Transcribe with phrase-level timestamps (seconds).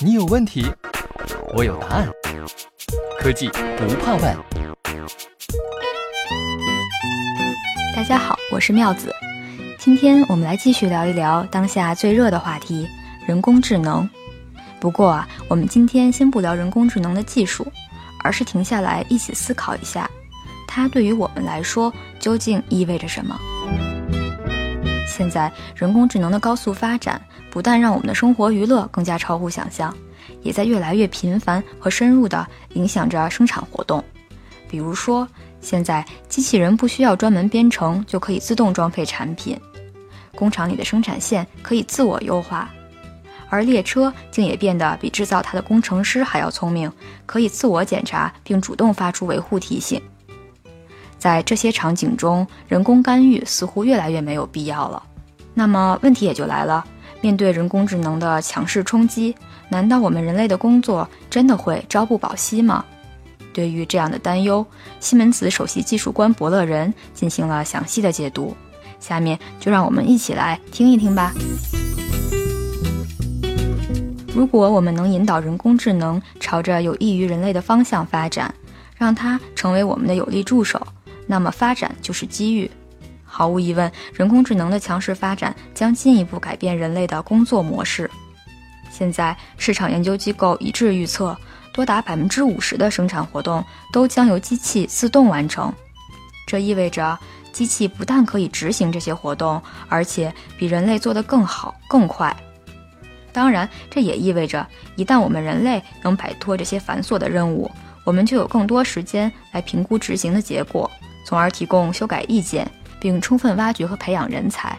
[0.00, 0.66] 你有问题，
[1.54, 2.08] 我有答案。
[3.18, 4.36] 科技不怕问。
[7.96, 9.14] 大家好，我是妙子。
[9.78, 12.86] 今天我们来继续聊一聊当下最热的话题——
[13.26, 14.08] 人工智能。
[14.78, 17.66] 不过啊，我们今天先不聊人工智能的技术，
[18.22, 20.08] 而是停下来一起思考一下，
[20.68, 23.36] 它对于我们来说究竟意味着什么。
[25.18, 27.20] 现在人工智能的高速发展，
[27.50, 29.92] 不但让我们的生活娱乐更加超乎想象，
[30.42, 34.02] 也在越来越频繁和深入地影响着生产活动。
[34.68, 35.26] 比如说，
[35.60, 39.58] 现在机器人不需要专门编程就可以自动装配产品，
[40.36, 42.70] 工厂里的生产线可以自我优化，
[43.48, 46.88] 而列车竟也变得比制造它的工程师还要聪明，
[47.26, 50.00] 可以自我检查并主动发出维护提醒。
[51.18, 55.02] 在这些场景中，人工干预似乎越来越没有必要了。
[55.58, 56.84] 那么问题也就来了：
[57.20, 59.34] 面对人工智能的强势冲击，
[59.68, 62.84] 难道我们人类的工作真的会朝不保夕吗？
[63.52, 64.64] 对于这样的担忧，
[65.00, 68.56] 西门子首席技术官伯乐人进行了详细的解读。
[69.00, 71.32] 下面就让我们一起来听一听吧。
[74.32, 78.54] 如果我们能引导人工智能朝着有益于人类的方向发展，
[78.96, 80.80] 让它成为我们的有力助手。
[81.26, 82.70] 那么发展就是机遇，
[83.38, 88.10] 毫无疑问，人工智能的强势发展将进一步改变人类的工作模式。
[88.90, 91.38] 现在，市场研究机构一致预测，
[91.72, 95.72] 多达百分之五十的生产活动都将由机器自动完成。
[96.48, 97.16] 这意味着，
[97.52, 102.36] 机器不但可以执行这些活动，而且比人类做得更好、更快。
[103.32, 104.66] 当然，这也意味着，
[104.96, 107.70] 一旦我们人类能摆脱这些繁琐的任务，
[108.02, 110.90] 我们就有更多时间来评估执行的结果。
[111.24, 112.66] 从而提供修改意见，
[113.00, 114.78] 并充分挖掘和培养人才。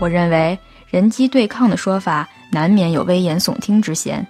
[0.00, 4.26] 我认为人机对抗的说法难免有危言耸听之嫌。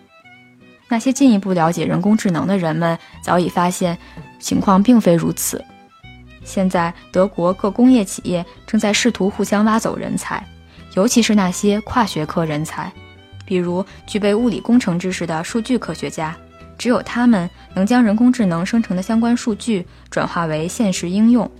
[0.88, 3.96] 那些进一步了解人工智能的人们早已发现，
[4.38, 5.62] 情况并非如此。
[6.44, 10.42] 现在，德国各工业企业正在试图互相挖走人才，
[10.94, 12.90] 尤其是那些跨学科人才，
[13.44, 16.34] 比如具备物理工程知识的数据科学家。
[16.78, 21.50] 只有他们能将人工智能生成的相关数据转化为现实应用。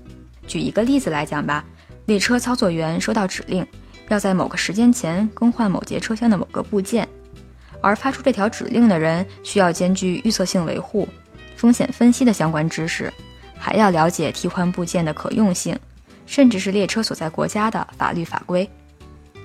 [0.46, 1.64] 举一个例子来讲吧，
[2.06, 3.66] 列车操作员收到指令，
[4.08, 7.06] 要在某个时间前更换某节车厢的某个部件，
[7.82, 11.06] 而发出这条指令的人需要兼具预测性维护、
[11.56, 13.12] 风险分析的相关知识，
[13.58, 15.78] 还要了解替换部件的可用性，
[16.24, 18.68] 甚至是列车所在国家的法律法规。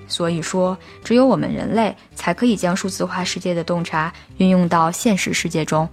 [0.06, 5.88] 所以说，只有我们人类才可以将数字化世界的洞察运用到现实世界中。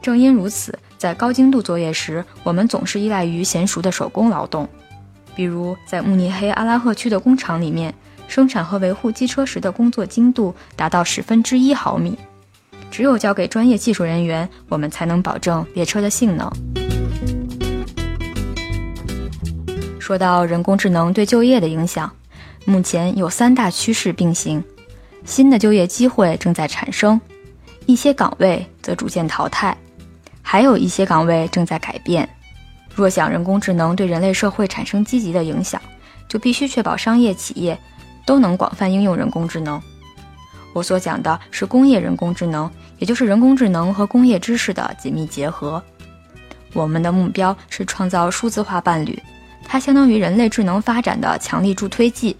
[0.00, 4.68] 正因如此，在高精度作业时，我们总是依赖于娴熟的手工劳动。
[5.34, 7.94] 比如，在慕尼黑阿拉赫区的工厂里面，
[8.26, 12.18] 生产和维护机车时的工作精度达到十分之一毫米。
[12.90, 16.50] 只有交给专业技术人员，我们才能保证列车的性能。
[20.00, 22.10] 说到人工智能对就业的影响。
[22.68, 24.62] 目前有三大趋势并行，
[25.24, 27.18] 新的就业机会正在产生，
[27.86, 29.74] 一些岗位则逐渐淘汰，
[30.42, 32.28] 还有一些岗位正在改变。
[32.94, 35.80] 若想人工智能对人类社会产生积极的影响，
[36.28, 37.78] 就必须确保商业企业
[38.26, 39.80] 都能广泛应用人工智能。
[40.74, 45.82] 我所讲的是工业人工智能，也就是人工智能和工业知识的紧密结合。
[46.74, 49.18] 我们的目标是创造数字化伴侣，
[49.64, 52.36] 它相当于人类智能发展的强力助推剂。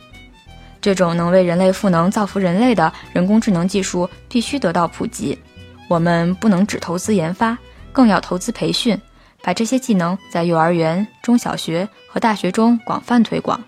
[0.88, 5.38] 这种能为人类赋能、造福人类的人工智能技术必须得到普及。
[5.87, 7.59] 我们不能只投资研发，
[7.93, 8.98] 更要投资培训，
[9.43, 13.62] 把这些技能在幼儿园、中小学和大学中广泛推广。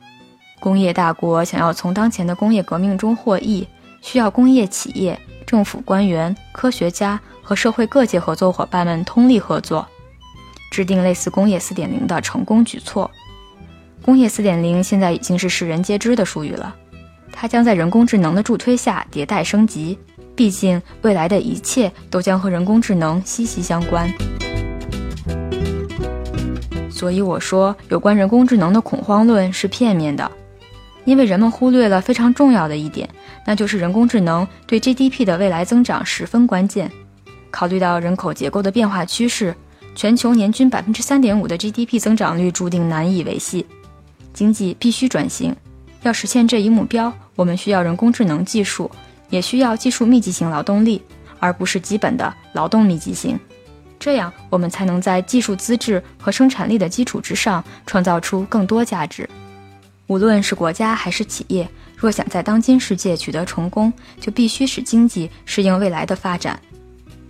[0.61, 3.69] 工业大国想要从当前的工业革命中获益，
[4.01, 9.87] 需要工业企业、政府官员、科学家和社会各界合作伙伴们通力合作，
[10.73, 13.11] 制定类似工业4.0的成功举措。
[14.01, 16.75] 工业4.0现在已经是世人皆知的术语了。
[17.33, 19.99] 它将在人工智能的助推下迭代升级，
[20.35, 24.11] 毕竟未来的一切都将和人工智能息息相关。
[26.91, 30.31] 所以我说，有关人工智能的恐慌论是片面的，
[31.07, 33.09] 因为人们忽略了非常重要的一点，
[33.47, 36.91] 那就是人工智能对 GDP 的未来增长十分关键。
[37.51, 39.55] 考虑到人口结构的变化趋势，
[39.95, 43.65] 全球年均百分之三点五的 GDP 增长率注定难以维系，
[44.35, 45.57] 经济必须转型。
[46.03, 48.91] 要实现这一目标，我们需要人工智能技术，
[49.29, 51.03] 也需要技术密集型劳动力，
[51.39, 53.39] 而不是基本的劳动密集型。
[53.99, 59.29] 这样，我们才能在技术资质和生产力的基础之上，创造出更多价值。
[60.07, 66.59] 无论是国家还是企业，若想在当今世界取得成功，就必须使经济适应未来的发展。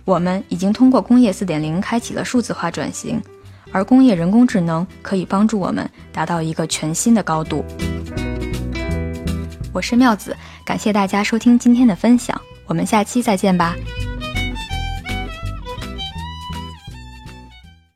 [0.05, 3.21] 我们已经通过工业4.0开启了数字化转型，
[3.71, 7.63] 而工业人工智能可以帮助我们达到一个全新的高度。
[9.73, 10.35] 我是妙子，
[10.65, 13.73] 感谢大家收听今天的分享，我们下期再见吧。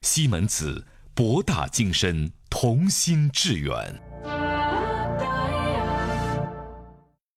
[0.01, 3.75] 西门子，博大精深，同心致远。